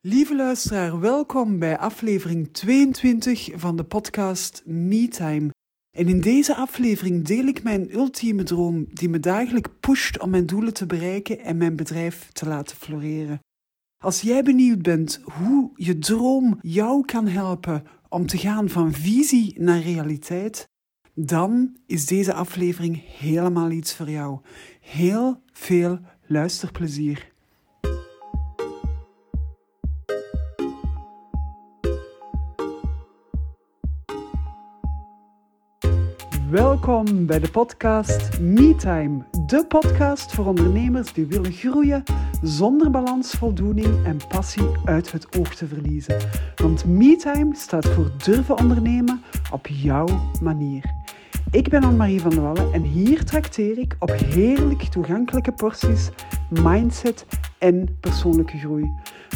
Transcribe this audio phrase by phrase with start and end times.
[0.00, 5.50] Lieve luisteraar, welkom bij aflevering 22 van de podcast MeTime.
[5.96, 10.46] En in deze aflevering deel ik mijn ultieme droom die me dagelijks pusht om mijn
[10.46, 13.38] doelen te bereiken en mijn bedrijf te laten floreren.
[14.04, 19.60] Als jij benieuwd bent hoe je droom jou kan helpen om te gaan van visie
[19.60, 20.68] naar realiteit,
[21.14, 24.40] dan is deze aflevering helemaal iets voor jou.
[24.80, 27.36] Heel veel luisterplezier.
[36.50, 42.02] Welkom bij de podcast MeTime, de podcast voor ondernemers die willen groeien
[42.42, 46.16] zonder balans, voldoening en passie uit het oog te verliezen.
[46.56, 49.22] Want MeTime staat voor durven ondernemen
[49.52, 50.06] op jouw
[50.42, 50.84] manier.
[51.50, 56.08] Ik ben Anne-Marie van der Wallen en hier trakteer ik op heerlijk toegankelijke porties
[56.48, 57.26] mindset
[57.58, 58.92] en persoonlijke groei.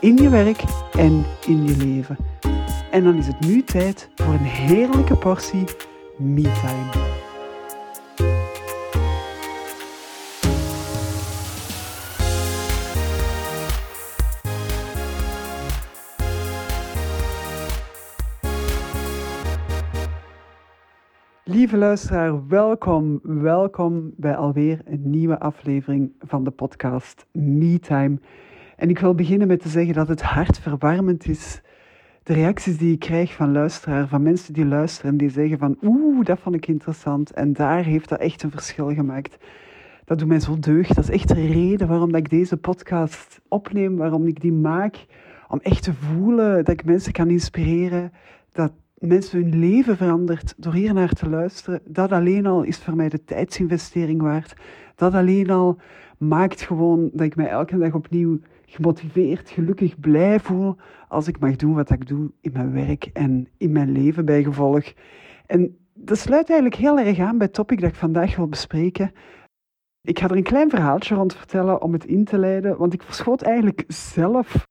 [0.00, 0.64] In je werk
[0.98, 2.16] en in je leven.
[2.90, 5.64] En dan is het nu tijd voor een heerlijke portie
[6.18, 7.12] MeTime.
[21.44, 28.18] Lieve luisteraar, welkom, welkom bij alweer een nieuwe aflevering van de podcast MeTime.
[28.76, 31.60] En ik wil beginnen met te zeggen dat het hartverwarmend is,
[32.22, 36.24] de reacties die ik krijg van luisteraar, van mensen die luisteren, die zeggen van oeh,
[36.24, 39.36] dat vond ik interessant en daar heeft dat echt een verschil gemaakt.
[40.04, 43.40] Dat doet mij zo deugd, dat is echt de reden waarom dat ik deze podcast
[43.48, 45.06] opneem, waarom ik die maak,
[45.48, 48.12] om echt te voelen dat ik mensen kan inspireren,
[48.52, 52.96] dat mensen hun leven verandert door hier naar te luisteren, dat alleen al is voor
[52.96, 54.54] mij de tijdsinvestering waard.
[54.94, 55.78] Dat alleen al
[56.18, 58.38] maakt gewoon dat ik mij elke dag opnieuw
[58.74, 60.76] gemotiveerd, gelukkig, blij voel
[61.08, 64.42] als ik mag doen wat ik doe in mijn werk en in mijn leven bij
[64.42, 64.92] gevolg.
[65.46, 69.12] En dat sluit eigenlijk heel erg aan bij het topic dat ik vandaag wil bespreken.
[70.00, 73.02] Ik ga er een klein verhaaltje rond vertellen om het in te leiden, want ik
[73.02, 74.66] verschoot eigenlijk zelf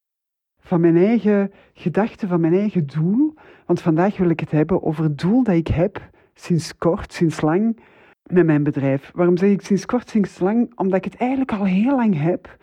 [0.60, 3.34] van mijn eigen gedachten, van mijn eigen doel.
[3.66, 7.42] Want vandaag wil ik het hebben over het doel dat ik heb sinds kort, sinds
[7.42, 7.80] lang
[8.24, 9.12] met mijn bedrijf.
[9.14, 10.72] Waarom zeg ik sinds kort, sinds lang?
[10.76, 12.58] Omdat ik het eigenlijk al heel lang heb.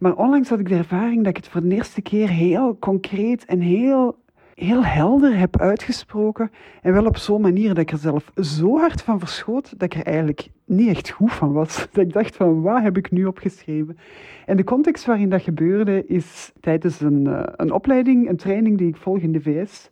[0.00, 3.44] Maar onlangs had ik de ervaring dat ik het voor de eerste keer heel concreet
[3.44, 4.18] en heel,
[4.54, 6.50] heel helder heb uitgesproken.
[6.82, 10.00] En wel op zo'n manier dat ik er zelf zo hard van verschoot dat ik
[10.00, 11.76] er eigenlijk niet echt goed van was.
[11.92, 13.98] Dat ik dacht van, wat heb ik nu opgeschreven?
[14.46, 18.88] En de context waarin dat gebeurde is tijdens een, uh, een opleiding, een training die
[18.88, 19.90] ik volg in de VS.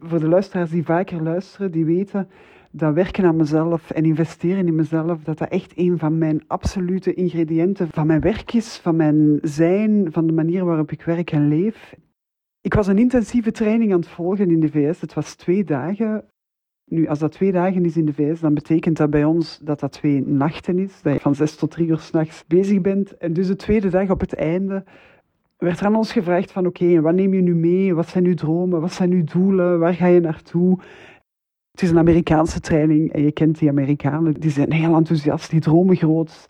[0.00, 2.28] Voor de luisteraars die vaker luisteren, die weten
[2.76, 7.14] dat werken aan mezelf en investeren in mezelf, dat dat echt een van mijn absolute
[7.14, 11.48] ingrediënten van mijn werk is, van mijn zijn, van de manier waarop ik werk en
[11.48, 11.94] leef.
[12.60, 15.00] Ik was een intensieve training aan het volgen in de VS.
[15.00, 16.24] Het was twee dagen.
[16.84, 19.80] Nu, als dat twee dagen is in de VS, dan betekent dat bij ons dat
[19.80, 21.02] dat twee nachten is.
[21.02, 23.16] Dat je van zes tot drie uur s'nachts bezig bent.
[23.16, 24.84] En dus de tweede dag op het einde
[25.56, 27.94] werd er aan ons gevraagd van oké, wat neem je nu mee?
[27.94, 28.80] Wat zijn uw dromen?
[28.80, 29.78] Wat zijn uw doelen?
[29.78, 30.78] Waar ga je naartoe?
[31.76, 34.34] Het is een Amerikaanse training en je kent die Amerikanen.
[34.34, 36.48] Die zijn heel enthousiast, die dromen groot.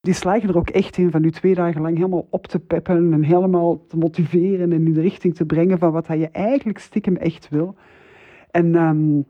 [0.00, 3.12] Die slagen er ook echt in van u twee dagen lang helemaal op te peppen
[3.12, 7.16] en helemaal te motiveren en in de richting te brengen van wat je eigenlijk stiekem
[7.16, 7.76] echt wil.
[8.50, 9.24] En um,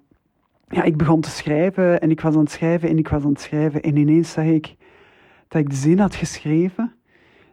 [0.68, 3.30] ja, ik begon te schrijven en ik was aan het schrijven en ik was aan
[3.30, 4.76] het schrijven en ineens zag ik
[5.48, 6.94] dat ik de zin had geschreven.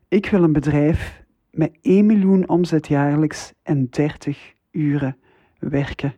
[0.08, 5.18] Ik wil een bedrijf met 1 miljoen omzet jaarlijks en 30 uren
[5.60, 6.14] werken.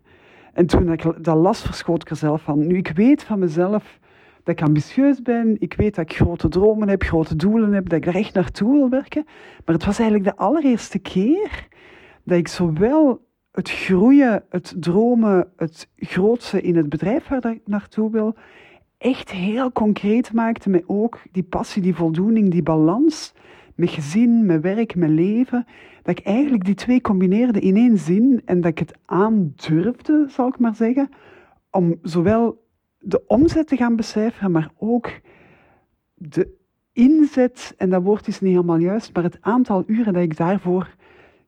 [0.55, 2.67] En toen ik dat las, verschoot ik er zelf van.
[2.67, 3.99] Nu, ik weet van mezelf
[4.43, 5.55] dat ik ambitieus ben.
[5.59, 8.71] Ik weet dat ik grote dromen heb, grote doelen heb, dat ik er echt naartoe
[8.71, 9.23] wil werken.
[9.65, 11.67] Maar het was eigenlijk de allereerste keer
[12.23, 18.11] dat ik zowel het groeien, het dromen, het grootste in het bedrijf waar ik naartoe
[18.11, 18.35] wil,
[18.97, 23.33] echt heel concreet maakte met ook die passie, die voldoening, die balans
[23.75, 25.65] met gezin, met werk, met leven.
[26.05, 30.47] Dat ik eigenlijk die twee combineerde in één zin en dat ik het aandurfde, zal
[30.47, 31.09] ik maar zeggen,
[31.71, 32.63] om zowel
[32.99, 35.11] de omzet te gaan becijferen, maar ook
[36.13, 36.57] de
[36.93, 40.95] inzet, en dat woord is niet helemaal juist, maar het aantal uren dat ik daarvoor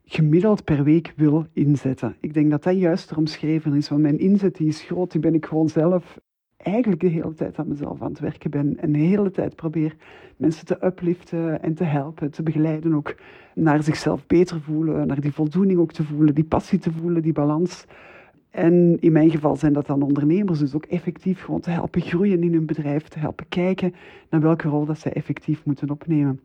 [0.06, 2.15] gemiddeld per week wil inzetten.
[2.19, 5.33] Ik denk dat dat juist omschreven is, want mijn inzet die is groot, die ben
[5.33, 6.19] ik gewoon zelf
[6.71, 9.95] eigenlijk de hele tijd aan mezelf aan het werken ben en de hele tijd probeer
[10.37, 13.15] mensen te upliften en te helpen, te begeleiden ook
[13.55, 17.33] naar zichzelf beter voelen, naar die voldoening ook te voelen, die passie te voelen, die
[17.33, 17.85] balans.
[18.49, 22.43] En in mijn geval zijn dat dan ondernemers, dus ook effectief gewoon te helpen groeien
[22.43, 23.93] in hun bedrijf, te helpen kijken
[24.29, 26.39] naar welke rol dat zij effectief moeten opnemen.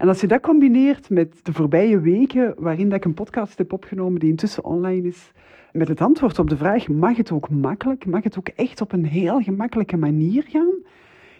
[0.00, 4.20] En als je dat combineert met de voorbije weken, waarin ik een podcast heb opgenomen
[4.20, 5.32] die intussen online is,
[5.72, 8.06] met het antwoord op de vraag: mag het ook makkelijk?
[8.06, 10.74] Mag het ook echt op een heel gemakkelijke manier gaan?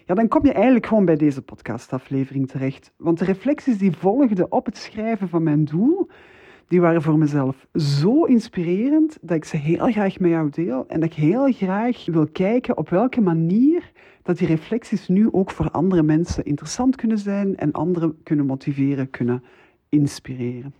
[0.05, 2.91] Ja, dan kom je eigenlijk gewoon bij deze podcastaflevering terecht.
[2.97, 6.07] Want de reflecties die volgden op het schrijven van mijn doel,
[6.67, 10.99] die waren voor mezelf zo inspirerend dat ik ze heel graag met jou deel en
[10.99, 13.91] dat ik heel graag wil kijken op welke manier
[14.31, 19.09] dat die reflecties nu ook voor andere mensen interessant kunnen zijn en anderen kunnen motiveren,
[19.09, 19.43] kunnen
[19.89, 20.73] inspireren.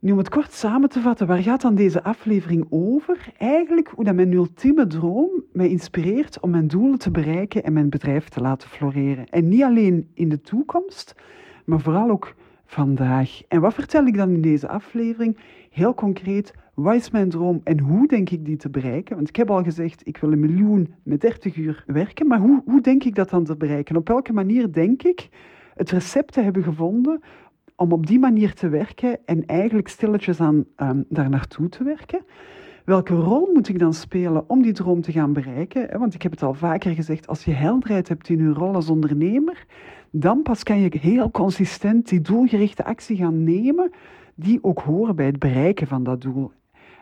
[0.00, 3.32] Nu, om het kort samen te vatten, waar gaat dan deze aflevering over?
[3.38, 7.90] Eigenlijk hoe dat mijn ultieme droom mij inspireert om mijn doelen te bereiken en mijn
[7.90, 9.28] bedrijf te laten floreren.
[9.28, 11.14] En niet alleen in de toekomst,
[11.64, 12.34] maar vooral ook
[12.64, 13.42] vandaag.
[13.48, 15.36] En wat vertel ik dan in deze aflevering?
[15.70, 19.16] Heel concreet, wat is mijn droom en hoe denk ik die te bereiken?
[19.16, 22.62] Want ik heb al gezegd, ik wil een miljoen met 30 uur werken, maar hoe,
[22.64, 23.96] hoe denk ik dat dan te bereiken?
[23.96, 25.28] Op welke manier denk ik
[25.74, 27.20] het recept te hebben gevonden
[27.76, 32.24] om op die manier te werken en eigenlijk stilletjes aan um, daar naartoe te werken?
[32.84, 35.98] Welke rol moet ik dan spelen om die droom te gaan bereiken?
[35.98, 38.90] Want ik heb het al vaker gezegd, als je helderheid hebt in je rol als
[38.90, 39.66] ondernemer,
[40.10, 43.90] dan pas kan je heel consistent die doelgerichte actie gaan nemen
[44.34, 46.50] die ook horen bij het bereiken van dat doel.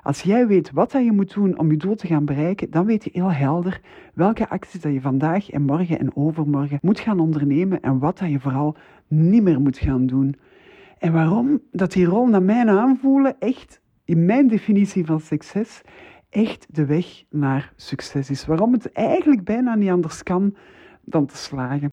[0.02, 3.04] Als jij weet wat je moet doen om je doel te gaan bereiken, dan weet
[3.04, 3.80] je heel helder
[4.14, 8.30] welke acties dat je vandaag en morgen en overmorgen moet gaan ondernemen en wat dat
[8.30, 8.76] je vooral
[9.08, 10.36] niet meer moet gaan doen.
[10.98, 15.82] En waarom dat die rol naar mijn aanvoelen echt, in mijn definitie van succes,
[16.30, 18.46] echt de weg naar succes is.
[18.46, 20.56] Waarom het eigenlijk bijna niet anders kan
[21.04, 21.90] dan te slagen.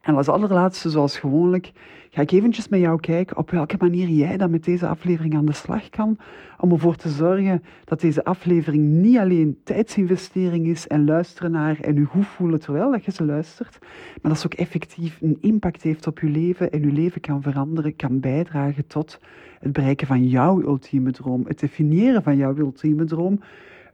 [0.00, 1.72] En als allerlaatste, zoals gewoonlijk,
[2.10, 5.44] ga ik eventjes met jou kijken op welke manier jij dan met deze aflevering aan
[5.44, 6.18] de slag kan.
[6.58, 11.94] Om ervoor te zorgen dat deze aflevering niet alleen tijdsinvestering is en luisteren naar en
[11.94, 13.78] je goed voelen terwijl dat je ze luistert,
[14.22, 17.42] maar dat ze ook effectief een impact heeft op je leven en je leven kan
[17.42, 19.20] veranderen, kan bijdragen tot
[19.60, 23.40] het bereiken van jouw ultieme droom, het definiëren van jouw ultieme droom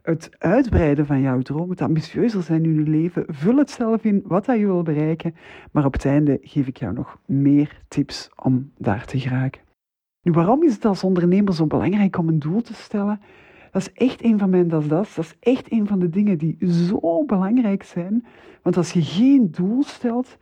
[0.07, 3.23] het uitbreiden van jouw droom, het ambitieuzer zijn in je leven.
[3.27, 5.35] Vul het zelf in wat dat je wil bereiken.
[5.71, 9.61] Maar op het einde geef ik jou nog meer tips om daar te geraken.
[10.21, 13.19] Nu, waarom is het als ondernemer zo belangrijk om een doel te stellen?
[13.71, 15.11] Dat is echt een van mijn das, dat.
[15.15, 18.25] Dat is echt een van de dingen die zo belangrijk zijn.
[18.61, 20.37] Want als je geen doel stelt,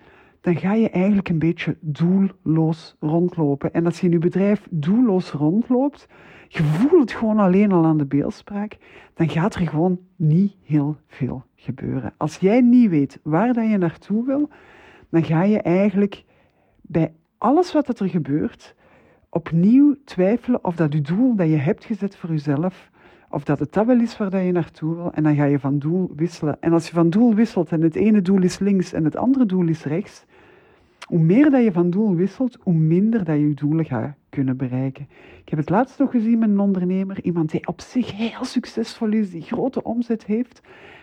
[0.45, 3.73] dan ga je eigenlijk een beetje doelloos rondlopen.
[3.73, 6.07] En als je in je bedrijf doelloos rondloopt,
[6.47, 8.77] je voelt het gewoon alleen al aan de beeldspraak,
[9.13, 12.13] dan gaat er gewoon niet heel veel gebeuren.
[12.17, 14.49] Als jij niet weet waar dat je naartoe wil,
[15.09, 16.23] dan ga je eigenlijk
[16.81, 18.75] bij alles wat er gebeurt
[19.29, 22.89] opnieuw twijfelen of dat je doel dat je hebt gezet voor jezelf,
[23.29, 25.11] of dat het dat wel is waar dat je naartoe wil.
[25.11, 26.57] En dan ga je van doel wisselen.
[26.59, 29.45] En als je van doel wisselt en het ene doel is links en het andere
[29.45, 30.25] doel is rechts,
[31.05, 34.57] hoe meer dat je van doel wisselt, hoe minder dat je je doelen gaat kunnen
[34.57, 35.07] bereiken.
[35.41, 39.11] Ik heb het laatst nog gezien met een ondernemer, iemand die op zich heel succesvol
[39.11, 40.61] is, die grote omzet heeft,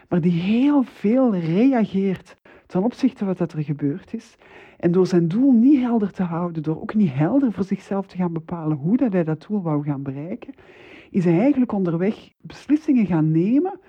[0.09, 2.37] maar die heel veel reageert
[2.67, 4.37] ten opzichte van wat er gebeurd is.
[4.79, 8.17] En door zijn doel niet helder te houden, door ook niet helder voor zichzelf te
[8.17, 10.55] gaan bepalen hoe dat hij dat doel wou gaan bereiken,
[11.11, 13.81] is hij eigenlijk onderweg beslissingen gaan nemen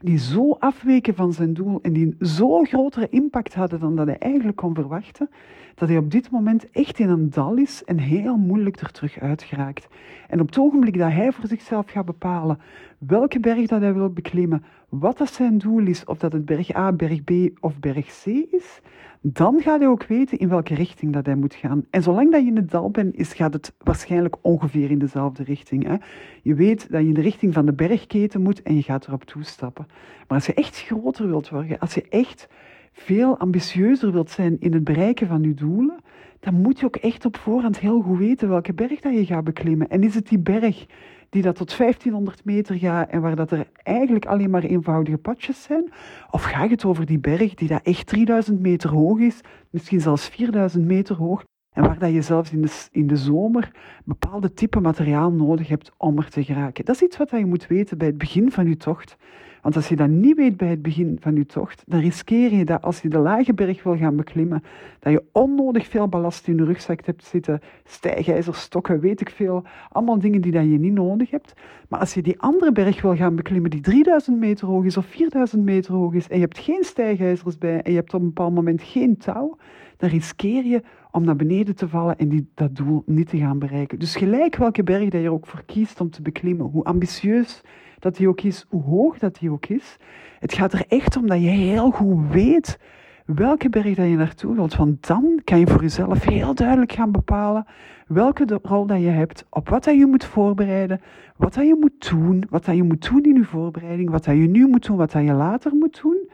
[0.00, 4.18] die zo afweken van zijn doel en die zo grotere impact hadden dan dat hij
[4.18, 5.30] eigenlijk kon verwachten,
[5.74, 9.18] dat hij op dit moment echt in een dal is en heel moeilijk er terug
[9.18, 9.88] uit geraakt.
[10.28, 12.58] En op het ogenblik dat hij voor zichzelf gaat bepalen
[12.98, 16.76] welke berg dat hij wil beklimmen, wat dat zijn doel is, of dat het berg
[16.76, 18.80] A, berg B of berg C is,
[19.20, 21.84] dan gaat hij ook weten in welke richting dat hij moet gaan.
[21.90, 25.42] En zolang dat je in het dal bent, is, gaat het waarschijnlijk ongeveer in dezelfde
[25.42, 25.84] richting.
[25.84, 25.96] Hè?
[26.42, 29.24] Je weet dat je in de richting van de bergketen moet en je gaat erop
[29.24, 29.86] toestappen.
[30.28, 32.48] Maar als je echt groter wilt worden, als je echt
[32.92, 35.96] veel ambitieuzer wilt zijn in het bereiken van je doelen,
[36.40, 39.44] dan moet je ook echt op voorhand heel goed weten welke berg dat je gaat
[39.44, 39.88] beklimmen.
[39.88, 40.86] En is het die berg
[41.30, 45.62] die dat tot 1500 meter gaat en waar dat er eigenlijk alleen maar eenvoudige padjes
[45.62, 45.92] zijn?
[46.30, 50.28] Of gaat het over die berg die dat echt 3000 meter hoog is, misschien zelfs
[50.28, 51.44] 4000 meter hoog,
[51.78, 53.70] En waar dat je zelfs in de, in de zomer
[54.04, 56.84] bepaalde type materiaal nodig hebt om er te geraken.
[56.84, 59.16] Dat is iets wat je moet weten bij het begin van je tocht.
[59.62, 62.64] Want als je dat niet weet bij het begin van je tocht, dan riskeer je
[62.64, 64.62] dat als je de lage berg wil gaan beklimmen,
[64.98, 69.64] dat je onnodig veel ballast in je rugzak hebt zitten, stijgijzers, stokken, weet ik veel,
[69.90, 71.52] allemaal dingen die dat je niet nodig hebt.
[71.88, 75.06] Maar als je die andere berg wil gaan beklimmen die 3000 meter hoog is of
[75.06, 78.26] 4000 meter hoog is en je hebt geen stijgijzers bij en je hebt op een
[78.26, 79.56] bepaald moment geen touw,
[79.96, 80.82] dan riskeer je
[81.18, 83.98] om naar beneden te vallen en die, dat doel niet te gaan bereiken.
[83.98, 87.60] Dus gelijk welke berg dat je ook voor kiest om te beklimmen, hoe ambitieus
[87.98, 89.96] dat die ook is, hoe hoog dat die ook is.
[90.38, 92.78] Het gaat er echt om dat je heel goed weet
[93.24, 94.76] welke berg dat je naartoe wilt.
[94.76, 97.66] Want dan kan je voor jezelf heel duidelijk gaan bepalen
[98.06, 101.00] welke rol dat je hebt, op wat dat je moet voorbereiden,
[101.36, 104.36] wat dat je moet doen, wat dat je moet doen in je voorbereiding, wat dat
[104.36, 106.28] je nu moet doen, wat dat je later moet doen.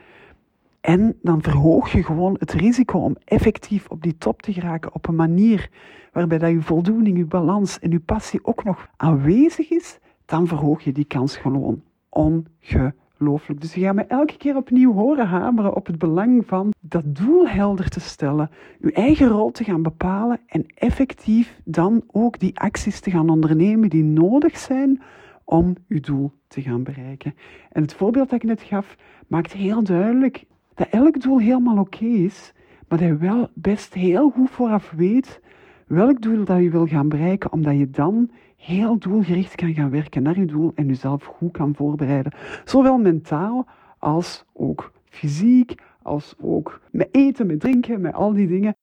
[0.84, 5.08] En dan verhoog je gewoon het risico om effectief op die top te geraken op
[5.08, 5.70] een manier
[6.12, 10.82] waarbij dat je voldoening, je balans en je passie ook nog aanwezig is dan verhoog
[10.82, 13.60] je die kans gewoon ongelooflijk.
[13.60, 17.48] Dus je gaat me elke keer opnieuw horen hameren op het belang van dat doel
[17.48, 18.50] helder te stellen,
[18.80, 23.88] je eigen rol te gaan bepalen en effectief dan ook die acties te gaan ondernemen
[23.88, 25.02] die nodig zijn
[25.44, 27.34] om je doel te gaan bereiken.
[27.72, 32.04] En het voorbeeld dat ik net gaf maakt heel duidelijk dat elk doel helemaal oké
[32.04, 32.52] is,
[32.88, 35.40] maar dat je wel best heel goed vooraf weet
[35.86, 40.22] welk doel dat je wil gaan bereiken, omdat je dan heel doelgericht kan gaan werken
[40.22, 42.32] naar je doel en jezelf goed kan voorbereiden.
[42.64, 43.66] Zowel mentaal
[43.98, 48.76] als ook fysiek, als ook met eten, met drinken, met al die dingen.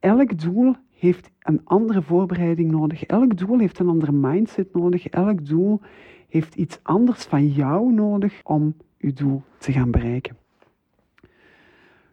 [0.00, 3.04] Elk doel heeft een andere voorbereiding nodig.
[3.04, 5.08] Elk doel heeft een andere mindset nodig.
[5.08, 5.80] Elk doel
[6.28, 10.36] heeft iets anders van jou nodig om je doel te gaan bereiken.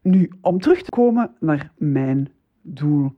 [0.06, 2.30] Nu, om terug te komen naar mijn
[2.62, 3.12] doel.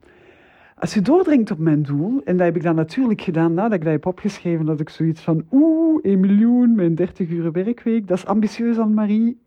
[0.75, 3.84] Als je doordringt op mijn doel, en dat heb ik dan natuurlijk gedaan nadat ik
[3.84, 8.17] dat heb opgeschreven, dat ik zoiets van, oeh, 1 miljoen, mijn 30 uur werkweek, dat
[8.17, 9.39] is ambitieus aan Marie.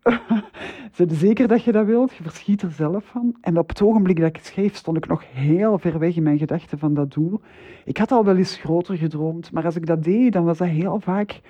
[0.91, 2.13] Zijn zeker dat je dat wilt?
[2.13, 3.35] Je verschiet er zelf van.
[3.41, 6.23] En op het ogenblik dat ik het schreef, stond ik nog heel ver weg in
[6.23, 7.41] mijn gedachten van dat doel.
[7.85, 10.67] Ik had al wel eens groter gedroomd, maar als ik dat deed, dan was dat
[10.67, 11.41] heel vaak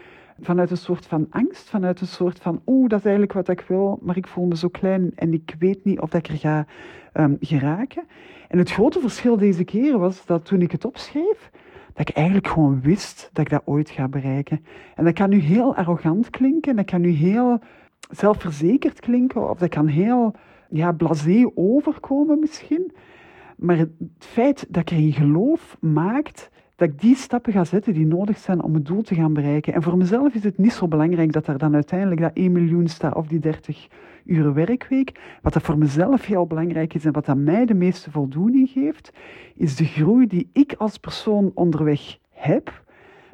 [0.41, 3.61] vanuit een soort van angst, vanuit een soort van, oeh, dat is eigenlijk wat ik
[3.67, 6.65] wil, maar ik voel me zo klein en ik weet niet of ik er ga
[7.13, 8.03] um, geraken.
[8.47, 11.51] En het grote verschil deze keer was dat toen ik het opschreef,
[11.93, 14.65] dat ik eigenlijk gewoon wist dat ik dat ooit ga bereiken.
[14.95, 17.59] En dat kan nu heel arrogant klinken, dat kan nu heel
[18.09, 20.35] zelfverzekerd klinken, of dat kan heel
[20.69, 22.91] ja, blasé overkomen misschien.
[23.57, 26.49] Maar het feit dat ik erin geloof maakt
[26.81, 29.73] dat ik die stappen ga zetten die nodig zijn om het doel te gaan bereiken.
[29.73, 32.87] En voor mezelf is het niet zo belangrijk dat er dan uiteindelijk dat 1 miljoen
[32.87, 33.87] staat of die 30
[34.25, 35.19] uren werkweek.
[35.41, 39.11] Wat dat voor mezelf heel belangrijk is en wat dat mij de meeste voldoening geeft,
[39.55, 42.80] is de groei die ik als persoon onderweg heb,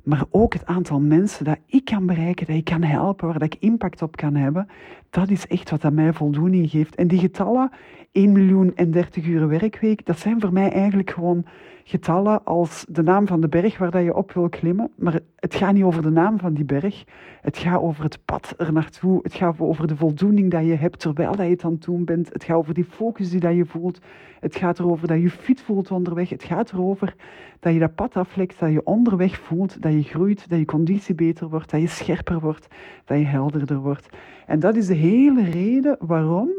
[0.08, 3.56] maar ook het aantal mensen dat ik kan bereiken, dat ik kan helpen, waar ik
[3.60, 4.68] impact op kan hebben.
[5.10, 6.96] Dat is echt wat dat mij voldoening geeft.
[6.96, 7.72] En die getallen,
[8.12, 11.46] 1 miljoen en 30 uur werkweek, dat zijn voor mij eigenlijk gewoon
[11.84, 14.92] getallen als de naam van de berg waar dat je op wil klimmen.
[14.96, 17.04] Maar het gaat niet over de naam van die berg.
[17.42, 19.20] Het gaat over het pad er naartoe.
[19.24, 22.06] Het gaat over de voldoening dat je hebt terwijl dat je het aan het doen
[22.06, 22.34] bent.
[22.34, 24.00] Het gaat over die focus die dat je voelt.
[24.40, 26.30] Het gaat erover dat je fit voelt onderweg.
[26.30, 27.16] Het gaat erover
[27.60, 31.16] dat je dat pad aflekt, dat je onderweg voelt, dat je groeit, dat je conditie
[31.16, 32.68] beter wordt, dat je scherper wordt,
[33.06, 34.10] dat je helderder wordt.
[34.46, 36.50] En dat is de hele reden waarom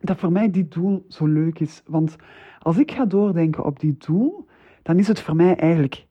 [0.00, 1.82] dat voor mij dit doel zo leuk is.
[1.86, 2.16] Want
[2.58, 4.46] als ik ga doordenken op die doel,
[4.82, 6.06] dan is het voor mij eigenlijk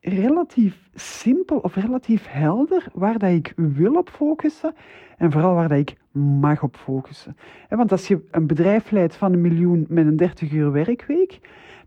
[0.00, 4.74] relatief simpel of relatief helder waar dat ik wil op focussen
[5.16, 7.36] en vooral waar dat ik mag op focussen.
[7.68, 11.40] Want als je een bedrijf leidt van een miljoen met een 30 uur werkweek,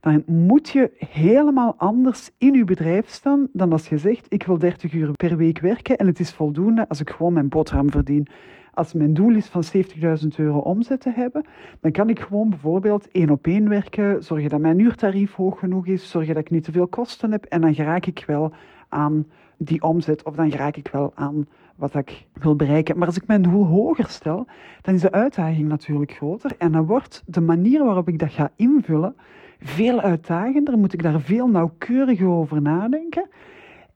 [0.05, 4.57] dan moet je helemaal anders in je bedrijf staan dan als je zegt ik wil
[4.57, 8.27] 30 uur per week werken en het is voldoende als ik gewoon mijn boterham verdien.
[8.73, 11.45] Als mijn doel is van 70.000 euro omzet te hebben,
[11.79, 15.87] dan kan ik gewoon bijvoorbeeld één op één werken, zorgen dat mijn uurtarief hoog genoeg
[15.87, 18.53] is, zorgen dat ik niet te veel kosten heb en dan raak ik wel
[18.89, 19.25] aan
[19.57, 22.97] die omzet of dan raak ik wel aan wat ik wil bereiken.
[22.97, 24.45] Maar als ik mijn doel hoger stel,
[24.81, 28.51] dan is de uitdaging natuurlijk groter en dan wordt de manier waarop ik dat ga
[28.55, 29.15] invullen
[29.59, 33.29] veel uitdagender, moet ik daar veel nauwkeuriger over nadenken.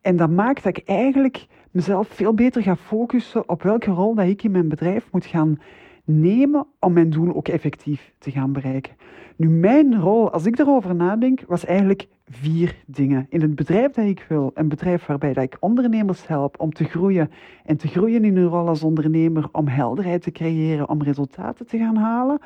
[0.02, 4.28] En dat maakt dat ik eigenlijk mezelf veel beter ga focussen op welke rol dat
[4.28, 5.60] ik in mijn bedrijf moet gaan
[6.04, 8.94] nemen om mijn doel ook effectief te gaan bereiken.
[9.36, 13.26] Nu, mijn rol, als ik erover nadenk, was eigenlijk vier dingen.
[13.30, 16.84] In het bedrijf dat ik wil, een bedrijf waarbij dat ik ondernemers help om te
[16.84, 17.32] groeien
[17.66, 21.78] en te groeien in hun rol als ondernemer, om helderheid te creëren, om resultaten te
[21.78, 22.40] gaan halen,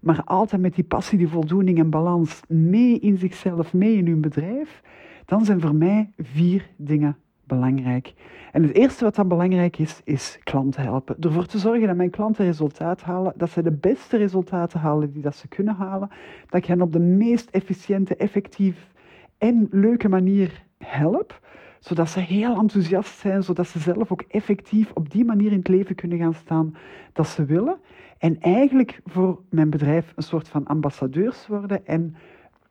[0.00, 4.20] maar altijd met die passie, die voldoening en balans mee in zichzelf, mee in hun
[4.20, 4.82] bedrijf,
[5.24, 8.14] dan zijn voor mij vier dingen belangrijk.
[8.52, 11.16] En het eerste wat dan belangrijk is, is klanten helpen.
[11.20, 15.22] Ervoor te zorgen dat mijn klanten resultaat halen, dat ze de beste resultaten halen die
[15.22, 16.08] dat ze kunnen halen,
[16.46, 18.92] dat ik hen op de meest efficiënte, effectief
[19.38, 21.40] en leuke manier help
[21.86, 25.68] zodat ze heel enthousiast zijn, zodat ze zelf ook effectief op die manier in het
[25.68, 26.76] leven kunnen gaan staan
[27.12, 27.76] dat ze willen.
[28.18, 32.16] En eigenlijk voor mijn bedrijf een soort van ambassadeurs worden en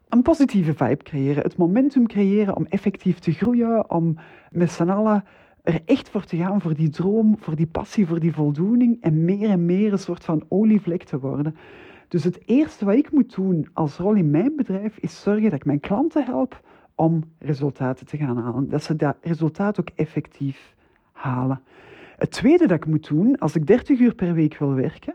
[0.10, 1.44] een positieve vibe creëren.
[1.44, 4.18] Het momentum creëren om effectief te groeien, om
[4.52, 5.24] met z'n allen
[5.64, 9.26] er echt voor te gaan, voor die droom, voor die passie, voor die voldoening en
[9.26, 11.56] meer en meer een soort van olievlek te worden.
[12.08, 15.54] Dus het eerste wat ik moet doen als rol in mijn bedrijf is zorgen dat
[15.54, 16.62] ik mijn klanten help
[16.96, 18.70] om resultaten te gaan halen.
[18.70, 20.76] Dat ze dat resultaat ook effectief
[21.12, 21.62] halen.
[22.18, 25.14] Het tweede dat ik moet doen als ik 30 uur per week wil werken,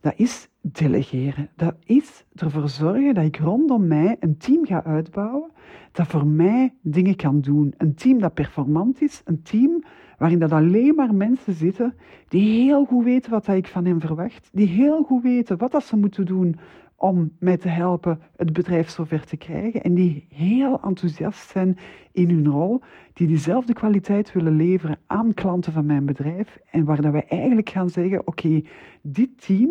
[0.00, 1.48] dat is delegeren.
[1.56, 5.50] Dat is ervoor zorgen dat ik rondom mij een team ga uitbouwen
[5.92, 7.74] dat voor mij dingen kan doen.
[7.76, 9.82] Een team dat performant is, een team
[10.18, 11.94] waarin dat alleen maar mensen zitten
[12.28, 15.84] die heel goed weten wat ik van hen verwacht, die heel goed weten wat dat
[15.84, 16.56] ze moeten doen
[16.96, 21.78] om mij te helpen het bedrijf zover te krijgen en die heel enthousiast zijn
[22.12, 22.80] in hun rol,
[23.12, 27.68] die diezelfde kwaliteit willen leveren aan klanten van mijn bedrijf en waar dat wij eigenlijk
[27.68, 28.62] gaan zeggen, oké,
[29.02, 29.70] dit team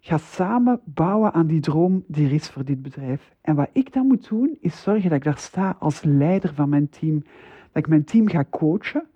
[0.00, 3.32] gaat samen bouwen aan die droom die er is voor dit bedrijf.
[3.40, 6.68] En wat ik dan moet doen, is zorgen dat ik daar sta als leider van
[6.68, 7.22] mijn team,
[7.72, 9.06] dat ik mijn team ga coachen,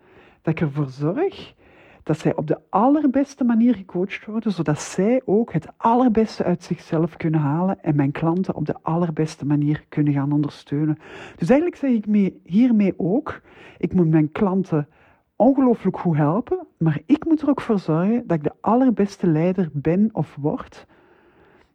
[0.43, 1.55] dat ik ervoor zorg
[2.09, 7.17] dat zij op de allerbeste manier gecoacht worden, zodat zij ook het allerbeste uit zichzelf
[7.17, 10.99] kunnen halen en mijn klanten op de allerbeste manier kunnen gaan ondersteunen.
[11.37, 13.41] Dus eigenlijk zeg ik hiermee ook,
[13.79, 14.89] ik moet mijn klanten
[15.37, 19.69] ongelooflijk goed helpen, maar ik moet er ook voor zorgen dat ik de allerbeste leider
[19.73, 20.87] ben of word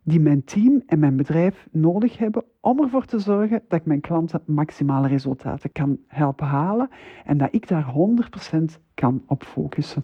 [0.03, 4.01] die mijn team en mijn bedrijf nodig hebben om ervoor te zorgen dat ik mijn
[4.01, 6.89] klanten maximale resultaten kan helpen halen
[7.25, 7.93] en dat ik daar
[8.57, 8.63] 100%
[8.93, 10.03] kan op focussen.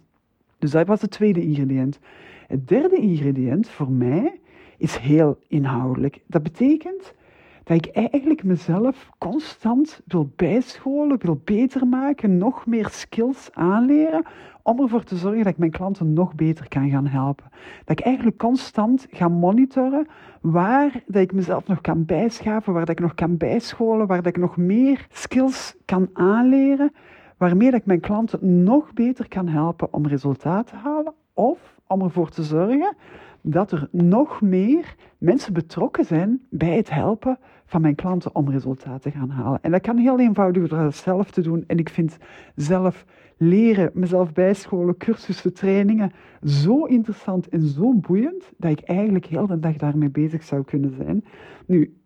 [0.59, 1.99] Dus dat was het tweede ingrediënt.
[2.47, 4.39] Het derde ingrediënt voor mij
[4.77, 6.21] is heel inhoudelijk.
[6.27, 7.13] Dat betekent
[7.63, 14.23] dat ik eigenlijk mezelf constant wil bijscholen, wil beter maken, nog meer skills aanleren
[14.63, 17.45] om ervoor te zorgen dat ik mijn klanten nog beter kan gaan helpen.
[17.85, 20.07] Dat ik eigenlijk constant ga monitoren
[20.41, 24.35] waar dat ik mezelf nog kan bijschaven, waar dat ik nog kan bijscholen, waar dat
[24.35, 26.91] ik nog meer skills kan aanleren,
[27.39, 32.29] waarmee ik mijn klanten nog beter kan helpen om resultaten te halen of om ervoor
[32.29, 32.95] te zorgen
[33.41, 39.11] dat er nog meer mensen betrokken zijn bij het helpen van mijn klanten om resultaten
[39.11, 39.59] te gaan halen.
[39.61, 41.63] En dat kan heel eenvoudig door dat zelf te doen.
[41.67, 42.17] En ik vind
[42.55, 43.05] zelf
[43.37, 46.11] leren, mezelf bijscholen, cursussen, trainingen
[46.43, 50.93] zo interessant en zo boeiend dat ik eigenlijk heel de dag daarmee bezig zou kunnen
[50.95, 51.25] zijn.
[51.65, 51.97] Nu,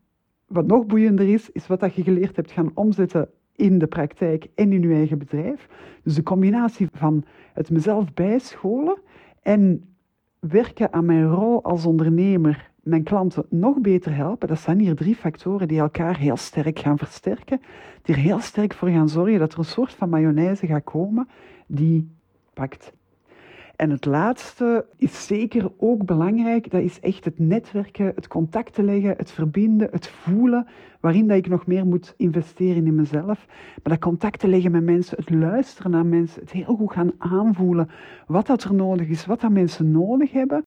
[0.48, 4.48] wat nog boeiender is, is wat dat je geleerd hebt gaan omzetten in de praktijk
[4.56, 5.68] en in je eigen bedrijf.
[6.04, 8.98] Dus de combinatie van het mezelf bijscholen
[9.42, 9.84] en
[10.39, 14.48] werken aan mijn rol als ondernemer, mijn klanten nog beter helpen.
[14.48, 17.62] Dat zijn hier drie factoren die elkaar heel sterk gaan versterken,
[18.02, 21.28] die er heel sterk voor gaan zorgen dat er een soort van mayonaise gaat komen
[21.68, 22.10] die
[22.54, 22.94] pakt.
[23.76, 26.72] En het laatste is zeker ook belangrijk.
[26.72, 30.68] Dat is echt het netwerken, het contacten leggen, het verbinden, het voelen,
[31.00, 33.46] waarin dat ik nog meer moet investeren in mezelf.
[33.48, 37.90] Maar dat contacten leggen met mensen, het luisteren naar mensen, het heel goed gaan aanvoelen
[38.28, 40.66] wat dat er nodig is, wat dat mensen nodig hebben.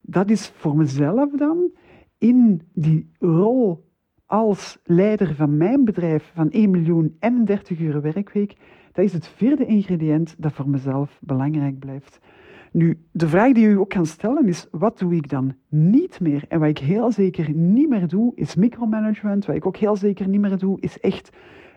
[0.00, 1.70] Dat is voor mezelf dan
[2.18, 3.88] in die rol
[4.26, 8.56] als leider van mijn bedrijf van 1 miljoen en een 30 uur werkweek.
[8.92, 12.20] Dat is het vierde ingrediënt dat voor mezelf belangrijk blijft.
[12.72, 16.44] Nu, de vraag die u ook kan stellen is, wat doe ik dan niet meer?
[16.48, 19.46] En wat ik heel zeker niet meer doe, is micromanagement.
[19.46, 21.30] Wat ik ook heel zeker niet meer doe, is echt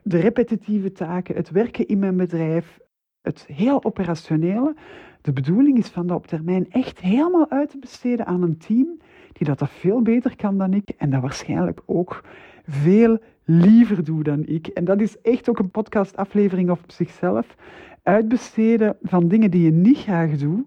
[0.04, 2.80] de repetitieve taken, het werken in mijn bedrijf,
[3.22, 4.76] het heel operationele.
[5.22, 8.88] De bedoeling is van dat op termijn echt helemaal uit te besteden aan een team
[9.32, 12.24] die dat, dat veel beter kan dan ik en dat waarschijnlijk ook
[12.68, 14.68] veel liever doet dan ik.
[14.68, 17.56] En dat is echt ook een podcastaflevering op zichzelf.
[18.04, 20.66] Uitbesteden van dingen die je niet graag doet,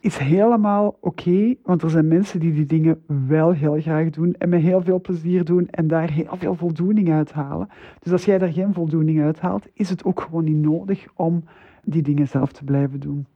[0.00, 4.48] is helemaal oké, want er zijn mensen die die dingen wel heel graag doen en
[4.48, 7.68] met heel veel plezier doen en daar heel veel voldoening uit halen.
[8.00, 11.44] Dus als jij daar geen voldoening uit haalt, is het ook gewoon niet nodig om
[11.84, 13.26] die dingen zelf te blijven doen.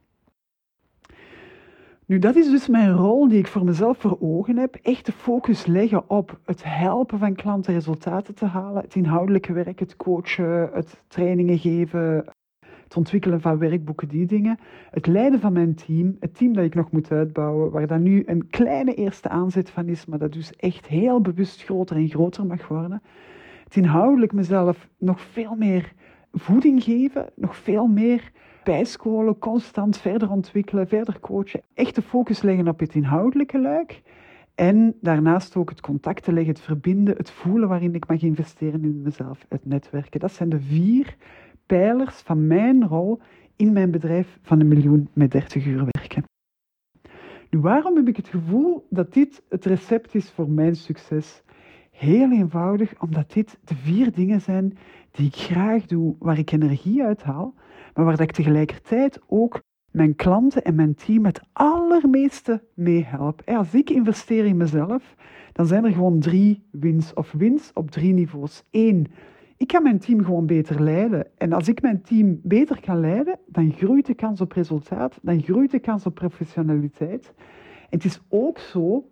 [2.11, 4.75] Nu, dat is dus mijn rol die ik voor mezelf voor ogen heb.
[4.81, 8.81] Echt de focus leggen op het helpen van klanten resultaten te halen.
[8.81, 12.25] Het inhoudelijke werk, het coachen, het trainingen geven,
[12.91, 14.59] het ontwikkelen van werkboeken, die dingen.
[14.89, 18.23] Het leiden van mijn team, het team dat ik nog moet uitbouwen, waar dan nu
[18.25, 22.45] een kleine eerste aanzet van is, maar dat dus echt heel bewust groter en groter
[22.45, 23.01] mag worden.
[23.63, 25.93] Het inhoudelijk mezelf nog veel meer
[26.31, 28.31] voeding geven, nog veel meer
[28.63, 31.61] bijscholen, constant verder ontwikkelen, verder coachen.
[31.73, 34.01] Echt de focus leggen op het inhoudelijke luik.
[34.55, 38.83] En daarnaast ook het contact te leggen, het verbinden, het voelen waarin ik mag investeren
[38.83, 40.19] in mezelf, het netwerken.
[40.19, 41.15] Dat zijn de vier
[41.77, 43.19] pijlers van mijn rol
[43.55, 46.23] in mijn bedrijf van een miljoen met 30 uur werken.
[47.49, 51.43] Nu, waarom heb ik het gevoel dat dit het recept is voor mijn succes?
[51.91, 54.77] Heel eenvoudig, omdat dit de vier dingen zijn
[55.11, 57.53] die ik graag doe, waar ik energie uit haal,
[57.93, 63.41] maar waar ik tegelijkertijd ook mijn klanten en mijn team het allermeeste mee help.
[63.45, 65.15] Als ik investeer in mezelf,
[65.53, 68.63] dan zijn er gewoon drie wins of wins op drie niveaus.
[68.71, 69.07] Eén,
[69.61, 71.27] ik kan mijn team gewoon beter leiden.
[71.37, 75.41] En als ik mijn team beter kan leiden, dan groeit de kans op resultaat, dan
[75.41, 77.33] groeit de kans op professionaliteit.
[77.35, 79.09] En het is ook zo,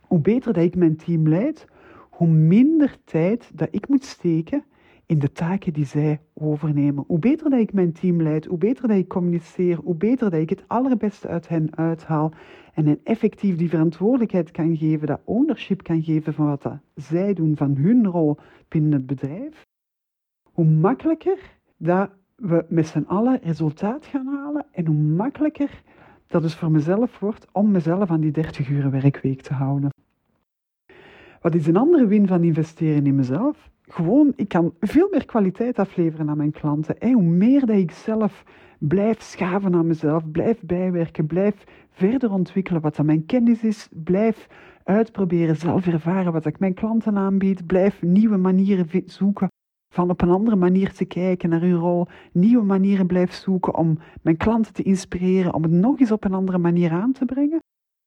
[0.00, 1.66] hoe beter dat ik mijn team leid,
[2.10, 4.64] hoe minder tijd dat ik moet steken
[5.06, 7.04] in de taken die zij overnemen.
[7.06, 10.40] Hoe beter dat ik mijn team leid, hoe beter dat ik communiceer, hoe beter dat
[10.40, 12.32] ik het allerbeste uit hen uithaal
[12.74, 17.34] en hen effectief die verantwoordelijkheid kan geven, dat ownership kan geven van wat dat zij
[17.34, 18.36] doen, van hun rol
[18.68, 19.66] binnen het bedrijf,
[20.58, 21.38] hoe makkelijker
[21.76, 25.82] dat we met z'n allen resultaat gaan halen en hoe makkelijker
[26.26, 29.90] dat dus voor mezelf wordt om mezelf aan die 30 uur werkweek te houden.
[31.40, 33.70] Wat is een andere win van investeren in mezelf?
[33.82, 37.12] Gewoon, ik kan veel meer kwaliteit afleveren aan mijn klanten.
[37.12, 38.44] hoe meer dat ik zelf
[38.78, 44.46] blijf schaven aan mezelf, blijf bijwerken, blijf verder ontwikkelen wat mijn kennis is, blijf
[44.84, 49.48] uitproberen, zelf ervaren wat ik mijn klanten aanbied, blijf nieuwe manieren zoeken
[49.98, 53.98] van op een andere manier te kijken naar hun rol, nieuwe manieren blijf zoeken om
[54.22, 57.62] mijn klanten te inspireren, om het nog eens op een andere manier aan te brengen,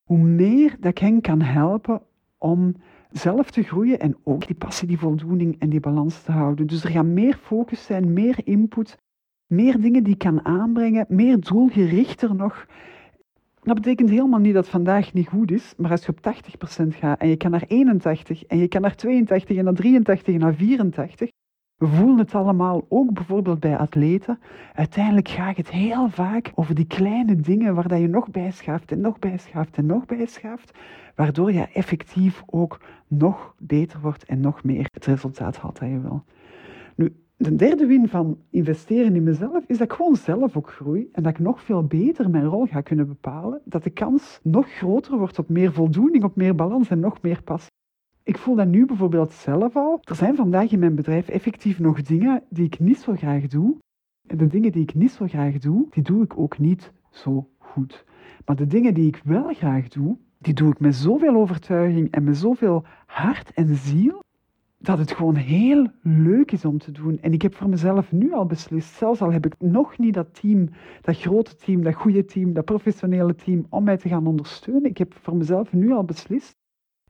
[0.08, 2.01] hoe meer dat ik hen kan helpen
[2.38, 2.75] om
[3.12, 6.67] zelf te groeien en ook die passie, die voldoening en die balans te houden.
[6.67, 8.97] Dus er gaat meer focus zijn, meer input,
[9.47, 12.65] meer dingen die ik kan aanbrengen, meer doelgerichter nog.
[13.63, 16.36] Dat betekent helemaal niet dat vandaag niet goed is, maar als je op
[16.84, 20.34] 80% gaat en je kan naar 81 en je kan naar 82 en naar 83
[20.34, 21.30] en naar 84,
[21.82, 24.39] we voelen het allemaal, ook bijvoorbeeld bij atleten.
[24.74, 29.02] Uiteindelijk gaat het heel vaak over die kleine dingen waar dat je nog bijschaft en
[29.02, 30.72] nog bijschaft en nog bijschaft,
[31.15, 36.00] waardoor je effectief ook nog beter wordt en nog meer het resultaat haalt dat je
[36.00, 36.24] wil.
[36.96, 41.10] Nu, de derde win van investeren in mezelf is dat ik gewoon zelf ook groei
[41.12, 44.72] en dat ik nog veel beter mijn rol ga kunnen bepalen, dat de kans nog
[44.72, 47.80] groter wordt op meer voldoening, op meer balans en nog meer passie.
[48.23, 49.99] Ik voel dat nu bijvoorbeeld zelf al.
[50.03, 53.75] Er zijn vandaag in mijn bedrijf effectief nog dingen die ik niet zo graag doe.
[54.27, 57.49] En de dingen die ik niet zo graag doe, die doe ik ook niet zo
[57.57, 58.05] goed.
[58.45, 62.23] Maar de dingen die ik wel graag doe, die doe ik met zoveel overtuiging en
[62.23, 64.23] met zoveel hart en ziel,
[64.77, 67.19] dat het gewoon heel leuk is om te doen.
[67.21, 70.41] En ik heb voor mezelf nu al beslist, zelfs al heb ik nog niet dat
[70.41, 70.69] team,
[71.01, 74.89] dat grote team, dat goede team, dat professionele team, om mij te gaan ondersteunen.
[74.89, 76.60] Ik heb voor mezelf nu al beslist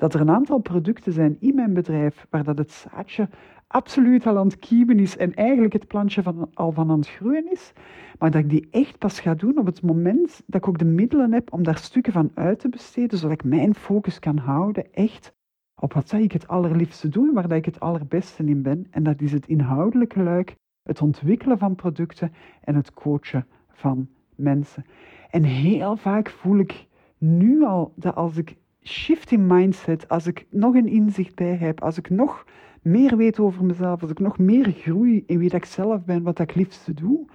[0.01, 3.29] dat er een aantal producten zijn in mijn bedrijf waar dat het zaadje
[3.67, 7.07] absoluut al aan het kiemen is en eigenlijk het plantje van, al van aan het
[7.07, 7.73] groeien is,
[8.19, 10.85] maar dat ik die echt pas ga doen op het moment dat ik ook de
[10.85, 14.93] middelen heb om daar stukken van uit te besteden, zodat ik mijn focus kan houden
[14.93, 15.33] echt
[15.75, 18.87] op wat ik het allerliefste doe, waar dat ik het allerbeste in ben.
[18.91, 24.85] En dat is het inhoudelijke luik, het ontwikkelen van producten en het coachen van mensen.
[25.29, 26.87] En heel vaak voel ik
[27.17, 31.81] nu al dat als ik shift in mindset, als ik nog een inzicht bij heb,
[31.81, 32.45] als ik nog
[32.81, 36.23] meer weet over mezelf, als ik nog meer groei in wie dat ik zelf ben,
[36.23, 37.25] wat ik liefste doe,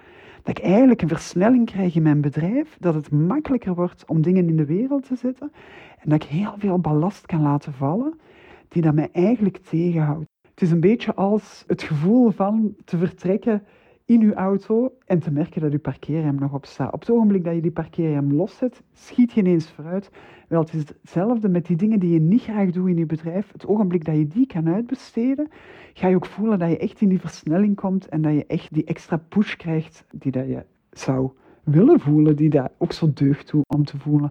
[0.43, 4.49] dat ik eigenlijk een versnelling krijg in mijn bedrijf, dat het makkelijker wordt om dingen
[4.49, 5.53] in de wereld te zetten
[5.99, 8.19] en dat ik heel veel ballast kan laten vallen
[8.69, 10.27] die dat mij eigenlijk tegenhoudt.
[10.51, 13.63] Het is een beetje als het gevoel van te vertrekken
[14.07, 16.93] in uw auto en te merken dat uw parkeerrem nog op staat.
[16.93, 20.11] Op het ogenblik dat je die parkeerrem loszet, schiet je ineens vooruit.
[20.49, 23.53] Wel, het is hetzelfde met die dingen die je niet graag doet in je bedrijf.
[23.53, 25.49] Het ogenblik dat je die kan uitbesteden,
[25.95, 28.75] ga je ook voelen dat je echt in die versnelling komt en dat je echt
[28.75, 31.31] die extra push krijgt die dat je zou
[31.65, 34.29] willen voelen, die dat ook zo deugt toe om te voelen.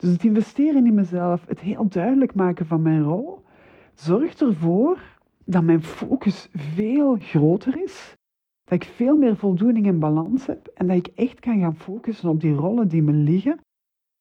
[0.00, 3.44] Dus het investeren in mezelf, het heel duidelijk maken van mijn rol,
[3.94, 4.98] zorgt ervoor
[5.44, 8.15] dat mijn focus veel groter is
[8.66, 12.28] dat ik veel meer voldoening en balans heb en dat ik echt kan gaan focussen
[12.28, 13.60] op die rollen die me liggen.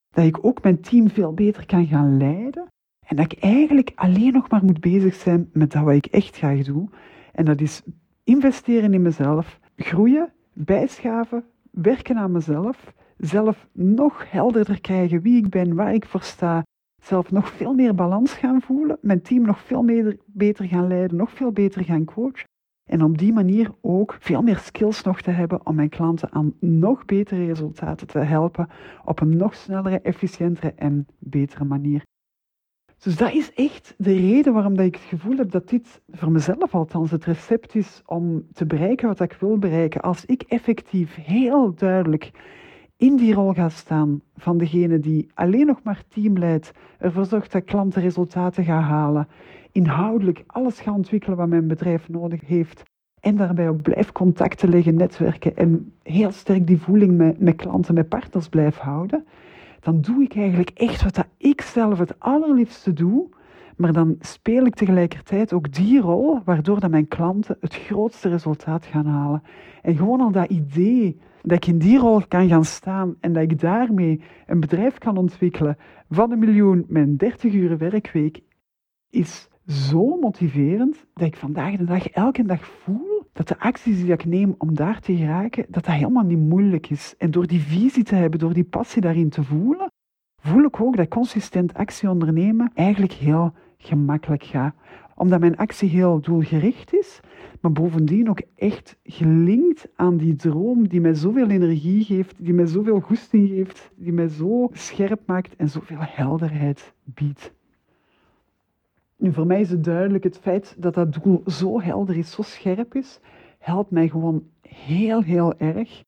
[0.09, 2.67] Dat ik ook mijn team veel beter kan gaan leiden.
[3.07, 6.37] En dat ik eigenlijk alleen nog maar moet bezig zijn met dat wat ik echt
[6.37, 6.89] graag doe.
[7.31, 7.81] En dat is
[8.23, 15.75] investeren in mezelf, groeien, bijschaven, werken aan mezelf, zelf nog helderder krijgen wie ik ben,
[15.75, 16.63] waar ik voor sta,
[17.01, 21.17] zelf nog veel meer balans gaan voelen, mijn team nog veel meer, beter gaan leiden,
[21.17, 22.53] nog veel beter gaan coachen.
[22.85, 26.53] En op die manier ook veel meer skills nog te hebben om mijn klanten aan
[26.59, 28.69] nog betere resultaten te helpen
[29.05, 32.03] op een nog snellere, efficiëntere en betere manier.
[32.97, 36.31] Dus dat is echt de reden waarom dat ik het gevoel heb dat dit voor
[36.31, 40.01] mezelf althans het recept is om te bereiken wat ik wil bereiken.
[40.01, 42.31] Als ik effectief heel duidelijk
[42.97, 47.51] in die rol ga staan van degene die alleen nog maar team leidt, ervoor zorgt
[47.51, 49.27] dat klanten resultaten gaan halen,
[49.71, 52.83] inhoudelijk alles gaan ontwikkelen wat mijn bedrijf nodig heeft
[53.19, 57.93] en daarbij ook blijf contacten leggen, netwerken en heel sterk die voeling met, met klanten,
[57.93, 59.25] met partners blijf houden,
[59.79, 63.27] dan doe ik eigenlijk echt wat dat ik zelf het allerliefste doe,
[63.77, 68.85] maar dan speel ik tegelijkertijd ook die rol waardoor dat mijn klanten het grootste resultaat
[68.85, 69.43] gaan halen.
[69.81, 73.43] En gewoon al dat idee dat ik in die rol kan gaan staan en dat
[73.43, 75.77] ik daarmee een bedrijf kan ontwikkelen
[76.09, 78.41] van een miljoen met een 30 uur werkweek,
[79.09, 84.11] is zo motiverend dat ik vandaag de dag elke dag voel dat de acties die
[84.11, 87.15] ik neem om daar te geraken, dat dat helemaal niet moeilijk is.
[87.17, 89.91] En door die visie te hebben, door die passie daarin te voelen,
[90.41, 93.53] voel ik ook dat consistent actie ondernemen eigenlijk heel
[93.85, 94.75] gemakkelijk gaat.
[95.15, 97.19] Omdat mijn actie heel doelgericht is,
[97.61, 102.65] maar bovendien ook echt gelinkt aan die droom die mij zoveel energie geeft, die mij
[102.65, 107.53] zoveel goesting geeft, die mij zo scherp maakt en zoveel helderheid biedt.
[109.17, 112.41] Nu, voor mij is het duidelijk, het feit dat dat doel zo helder is, zo
[112.41, 113.19] scherp is,
[113.59, 116.03] helpt mij gewoon heel, heel erg.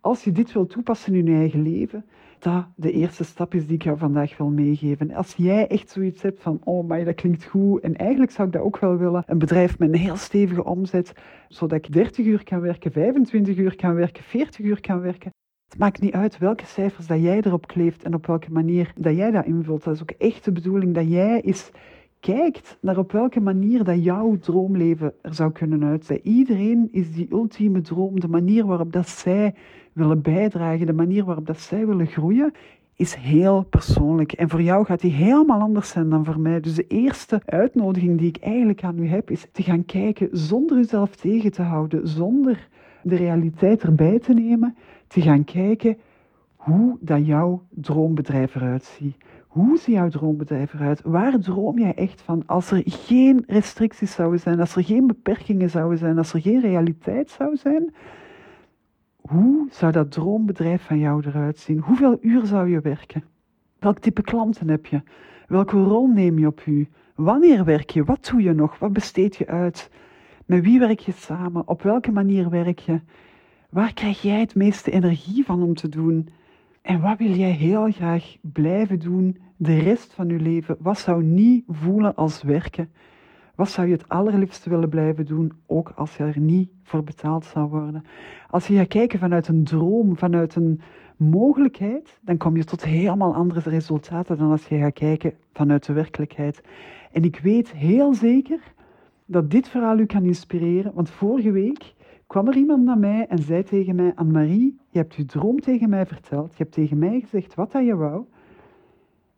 [0.00, 2.04] Als je dit wil toepassen in je eigen leven,
[2.42, 5.14] dat de eerste stap is die ik jou vandaag wil meegeven.
[5.14, 8.52] Als jij echt zoiets hebt van, oh maar dat klinkt goed en eigenlijk zou ik
[8.54, 11.12] dat ook wel willen, een bedrijf met een heel stevige omzet,
[11.48, 15.30] zodat ik 30 uur kan werken, 25 uur kan werken, 40 uur kan werken.
[15.68, 19.16] Het maakt niet uit welke cijfers dat jij erop kleeft en op welke manier dat
[19.16, 19.84] jij dat invult.
[19.84, 21.70] Dat is ook echt de bedoeling dat jij is
[22.20, 26.20] kijkt naar op welke manier dat jouw droomleven er zou kunnen uitzien.
[26.22, 29.54] Iedereen is die ultieme droom, de manier waarop dat zij
[29.92, 32.52] willen bijdragen, de manier waarop dat zij willen groeien,
[32.96, 34.32] is heel persoonlijk.
[34.32, 36.60] En voor jou gaat die helemaal anders zijn dan voor mij.
[36.60, 40.78] Dus de eerste uitnodiging die ik eigenlijk aan u heb, is te gaan kijken zonder
[40.78, 42.68] uzelf tegen te houden, zonder
[43.02, 44.76] de realiteit erbij te nemen,
[45.06, 45.96] te gaan kijken
[46.56, 49.16] hoe dat jouw droombedrijf eruit ziet.
[49.46, 51.02] Hoe ziet jouw droombedrijf eruit?
[51.04, 52.42] Waar droom jij echt van?
[52.46, 56.60] Als er geen restricties zouden zijn, als er geen beperkingen zouden zijn, als er geen
[56.60, 57.94] realiteit zou zijn,
[59.22, 61.78] hoe zou dat droombedrijf van jou eruit zien?
[61.78, 63.24] Hoeveel uur zou je werken?
[63.78, 65.02] Welk type klanten heb je?
[65.46, 66.88] Welke rol neem je op u?
[67.14, 68.04] Wanneer werk je?
[68.04, 68.78] Wat doe je nog?
[68.78, 69.90] Wat besteed je uit?
[70.46, 71.68] Met wie werk je samen?
[71.68, 73.00] Op welke manier werk je?
[73.70, 76.28] Waar krijg jij het meeste energie van om te doen?
[76.82, 80.76] En wat wil jij heel graag blijven doen de rest van je leven?
[80.78, 82.92] Wat zou niet voelen als werken?
[83.54, 87.44] Wat zou je het allerliefste willen blijven doen, ook als je er niet voor betaald
[87.44, 88.04] zou worden?
[88.50, 90.80] Als je gaat kijken vanuit een droom, vanuit een
[91.16, 95.92] mogelijkheid, dan kom je tot helemaal andere resultaten dan als je gaat kijken vanuit de
[95.92, 96.62] werkelijkheid.
[97.12, 98.60] En ik weet heel zeker
[99.26, 101.94] dat dit verhaal u kan inspireren, want vorige week
[102.26, 105.88] kwam er iemand naar mij en zei tegen mij: Anne-Marie, je hebt je droom tegen
[105.88, 106.50] mij verteld.
[106.50, 108.24] Je hebt tegen mij gezegd wat dat je wou.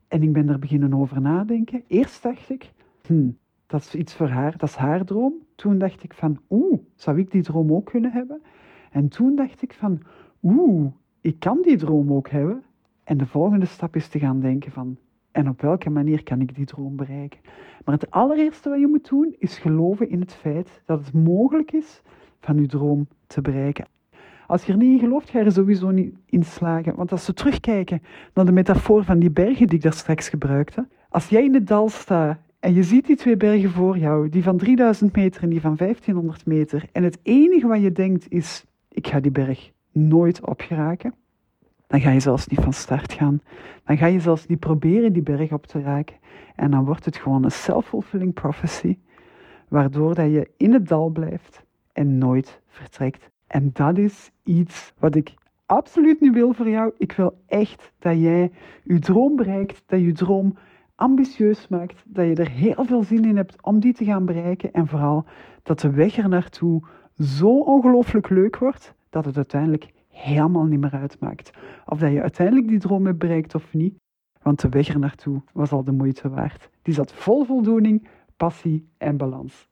[0.08, 1.82] En ik ben er beginnen over nadenken.
[1.86, 2.72] Eerst dacht ik:
[3.06, 3.28] hm,
[3.66, 5.34] dat is iets voor haar, dat is haar droom.
[5.54, 8.42] Toen dacht ik van, oeh, zou ik die droom ook kunnen hebben?
[8.90, 10.02] En toen dacht ik van,
[10.42, 12.62] oeh, ik kan die droom ook hebben.
[13.04, 14.96] En de volgende stap is te gaan denken van,
[15.30, 17.40] en op welke manier kan ik die droom bereiken?
[17.84, 21.72] Maar het allereerste wat je moet doen, is geloven in het feit dat het mogelijk
[21.72, 22.02] is
[22.40, 23.86] van je droom te bereiken.
[24.46, 26.94] Als je er niet in gelooft, ga je er sowieso niet in slagen.
[26.94, 28.02] Want als we terugkijken
[28.34, 30.86] naar de metafoor van die bergen die ik daar straks gebruikte.
[31.08, 34.42] Als jij in het dal staat en je ziet die twee bergen voor jou, die
[34.42, 36.88] van 3000 meter en die van 1500 meter.
[36.92, 41.14] En het enige wat je denkt is, ik ga die berg nooit opgeraken.
[41.86, 43.40] Dan ga je zelfs niet van start gaan.
[43.84, 46.16] Dan ga je zelfs niet proberen die berg op te raken.
[46.54, 48.98] En dan wordt het gewoon een self-fulfilling prophecy,
[49.68, 53.30] waardoor dat je in het dal blijft en nooit vertrekt.
[53.46, 55.34] En dat is iets wat ik
[55.66, 56.92] absoluut niet wil voor jou.
[56.98, 58.50] Ik wil echt dat jij
[58.84, 60.56] je droom bereikt, dat je droom
[60.94, 64.72] ambitieus maakt, dat je er heel veel zin in hebt om die te gaan bereiken
[64.72, 65.24] en vooral
[65.62, 66.82] dat de weg er naartoe
[67.16, 71.50] zo ongelooflijk leuk wordt dat het uiteindelijk helemaal niet meer uitmaakt.
[71.86, 73.94] Of dat je uiteindelijk die droom hebt bereikt of niet,
[74.42, 76.70] want de weg er naartoe was al de moeite waard.
[76.82, 79.68] Die zat vol voldoening, passie en balans.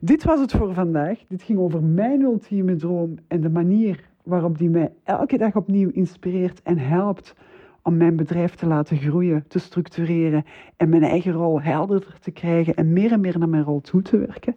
[0.00, 1.24] Dit was het voor vandaag.
[1.28, 5.90] Dit ging over mijn ultieme droom en de manier waarop die mij elke dag opnieuw
[5.90, 7.34] inspireert en helpt
[7.82, 10.44] om mijn bedrijf te laten groeien, te structureren
[10.76, 14.02] en mijn eigen rol helderder te krijgen en meer en meer naar mijn rol toe
[14.02, 14.56] te werken.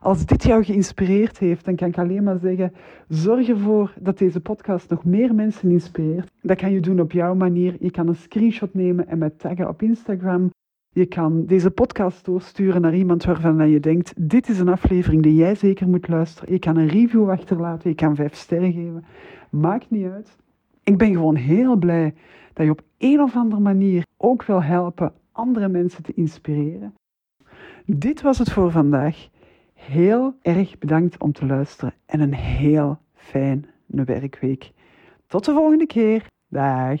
[0.00, 2.72] Als dit jou geïnspireerd heeft, dan kan ik alleen maar zeggen:
[3.08, 6.30] zorg ervoor dat deze podcast nog meer mensen inspireert.
[6.42, 7.76] Dat kan je doen op jouw manier.
[7.80, 10.50] Je kan een screenshot nemen en mij taggen op Instagram.
[10.92, 15.34] Je kan deze podcast doorsturen naar iemand waarvan je denkt: dit is een aflevering die
[15.34, 16.52] jij zeker moet luisteren.
[16.52, 19.04] Je kan een review achterlaten, je kan vijf sterren geven.
[19.50, 20.36] Maakt niet uit.
[20.82, 22.14] Ik ben gewoon heel blij
[22.60, 26.94] dat je op een of andere manier ook wil helpen andere mensen te inspireren.
[27.86, 29.28] Dit was het voor vandaag.
[29.74, 33.64] Heel erg bedankt om te luisteren en een heel fijne
[34.04, 34.72] werkweek.
[35.26, 36.26] Tot de volgende keer.
[36.48, 37.00] Dag.